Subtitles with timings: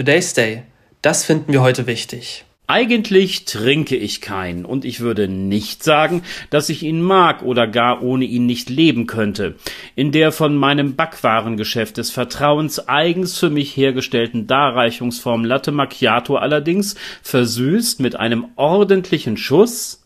[0.00, 0.62] Today's Day.
[1.02, 2.46] Das finden wir heute wichtig.
[2.66, 8.02] Eigentlich trinke ich keinen und ich würde nicht sagen, dass ich ihn mag oder gar
[8.02, 9.56] ohne ihn nicht leben könnte.
[9.96, 16.94] In der von meinem Backwarengeschäft des Vertrauens eigens für mich hergestellten Darreichungsform Latte Macchiato allerdings
[17.20, 20.00] versüßt mit einem ordentlichen Schuss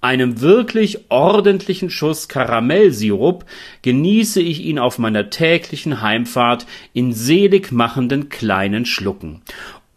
[0.00, 3.44] einem wirklich ordentlichen Schuss Karamellsirup
[3.82, 9.42] genieße ich ihn auf meiner täglichen Heimfahrt in selig machenden kleinen Schlucken.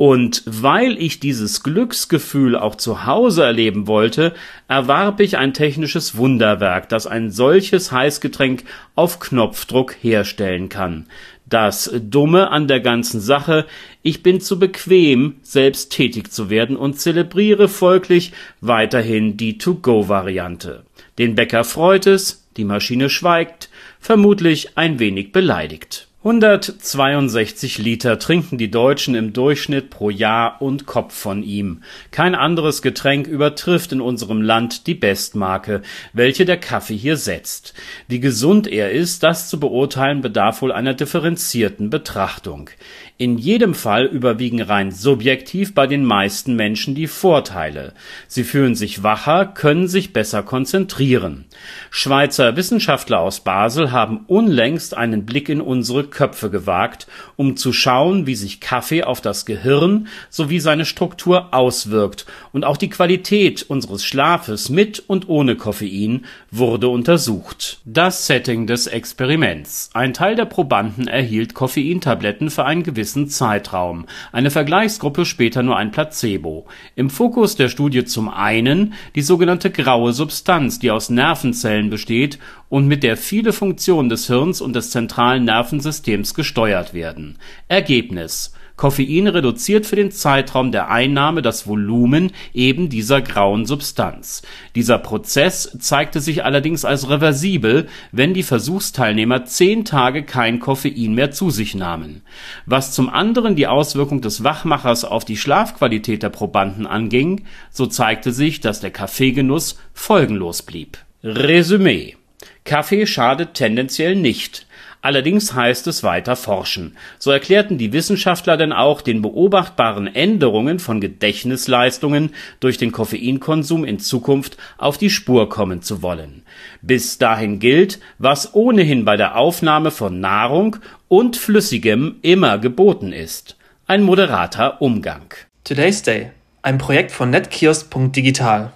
[0.01, 4.33] Und weil ich dieses Glücksgefühl auch zu Hause erleben wollte,
[4.69, 8.63] erwarb ich ein technisches Wunderwerk, das ein solches Heißgetränk
[8.95, 11.07] auf Knopfdruck herstellen kann.
[11.49, 13.65] Das Dumme an der ganzen Sache,
[14.03, 20.83] ich bin zu bequem, selbst tätig zu werden und zelebriere folglich weiterhin die To-Go-Variante.
[21.17, 26.08] Den Bäcker freut es, die Maschine schweigt, vermutlich ein wenig beleidigt.
[26.21, 31.81] 162 Liter trinken die Deutschen im Durchschnitt pro Jahr und Kopf von ihm.
[32.11, 35.81] Kein anderes Getränk übertrifft in unserem Land die Bestmarke,
[36.11, 37.73] welche der Kaffee hier setzt.
[38.09, 42.69] Wie gesund er ist, das zu beurteilen bedarf wohl einer differenzierten Betrachtung.
[43.17, 47.93] In jedem Fall überwiegen rein subjektiv bei den meisten Menschen die Vorteile.
[48.27, 51.45] Sie fühlen sich wacher, können sich besser konzentrieren.
[51.91, 58.27] Schweizer Wissenschaftler aus Basel haben unlängst einen Blick in unsere Köpfe gewagt, um zu schauen,
[58.27, 64.03] wie sich Kaffee auf das Gehirn sowie seine Struktur auswirkt, und auch die Qualität unseres
[64.05, 67.79] Schlafes mit und ohne Koffein wurde untersucht.
[67.85, 69.89] Das Setting des Experiments.
[69.93, 75.77] Ein Teil der Probanden erhielt Koffeintabletten für einen gewissen gewissen Zeitraum, eine Vergleichsgruppe später nur
[75.77, 76.67] ein Placebo.
[76.95, 82.87] Im Fokus der Studie zum einen die sogenannte graue Substanz, die aus Nervenzellen besteht und
[82.87, 87.37] mit der viele Funktionen des Hirns und des zentralen Nervensystems gesteuert werden.
[87.67, 94.41] Ergebnis Koffein reduziert für den Zeitraum der Einnahme das Volumen eben dieser grauen Substanz.
[94.73, 101.31] Dieser Prozess zeigte sich allerdings als reversibel, wenn die Versuchsteilnehmer zehn Tage kein Koffein mehr
[101.31, 102.21] zu sich nahmen.
[102.65, 108.31] Was zum anderen die Auswirkung des Wachmachers auf die Schlafqualität der Probanden anging, so zeigte
[108.31, 110.99] sich, dass der Kaffeegenuss folgenlos blieb.
[111.21, 112.15] Resümee
[112.63, 114.67] Kaffee schadet tendenziell nicht
[115.01, 116.97] Allerdings heißt es weiter forschen.
[117.19, 123.99] So erklärten die Wissenschaftler denn auch den beobachtbaren Änderungen von Gedächtnisleistungen durch den Koffeinkonsum in
[123.99, 126.43] Zukunft auf die Spur kommen zu wollen.
[126.81, 130.75] Bis dahin gilt, was ohnehin bei der Aufnahme von Nahrung
[131.07, 133.55] und Flüssigem immer geboten ist.
[133.87, 135.33] Ein moderater Umgang.
[135.63, 136.31] Today's Day.
[136.61, 138.73] Ein Projekt von netkiosk.digital.